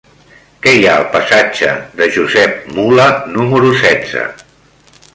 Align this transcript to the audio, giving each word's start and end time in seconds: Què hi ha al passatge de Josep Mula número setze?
Què 0.63 0.71
hi 0.77 0.87
ha 0.91 0.95
al 1.01 1.05
passatge 1.15 1.69
de 2.01 2.09
Josep 2.17 2.57
Mula 2.79 3.07
número 3.37 3.75
setze? 3.87 4.29